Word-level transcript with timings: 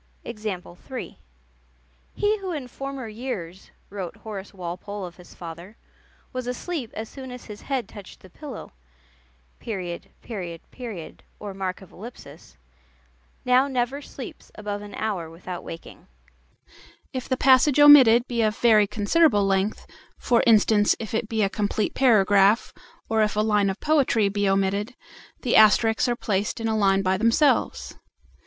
"He 0.23 1.17
who 2.39 2.51
in 2.53 2.67
former 2.67 3.07
years," 3.07 3.69
wrote 3.91 4.15
Horace 4.15 4.51
Walpole 4.51 5.05
of 5.05 5.17
his 5.17 5.35
father, 5.35 5.77
"was 6.33 6.47
asleep 6.47 6.89
as 6.95 7.07
soon 7.07 7.29
as 7.29 7.45
his 7.45 7.61
head 7.61 7.87
touched 7.87 8.21
the 8.21 8.29
pillow... 8.31 8.71
now 13.45 13.67
never 13.67 14.01
sleeps 14.01 14.51
above 14.55 14.81
an 14.81 14.95
hour 14.95 15.29
without 15.29 15.63
waking." 15.63 16.07
If 17.13 17.29
the 17.29 17.37
passage 17.37 17.79
omitted 17.79 18.27
be 18.27 18.41
of 18.41 18.57
very 18.57 18.87
considerable 18.87 19.45
length, 19.45 19.85
for 20.17 20.41
instance 20.47 20.95
if 20.97 21.13
it 21.13 21.29
be 21.29 21.43
a 21.43 21.47
complete 21.47 21.93
paragraph, 21.93 22.73
or 23.07 23.21
if 23.21 23.35
a 23.35 23.41
line 23.41 23.69
of 23.69 23.79
poetry 23.79 24.29
be 24.29 24.49
omitted, 24.49 24.95
the 25.43 25.55
asterisks 25.55 26.07
are 26.07 26.15
placed 26.15 26.59
in 26.59 26.67
a 26.67 26.75
line 26.75 27.03
by 27.03 27.17
themselves. 27.17 27.93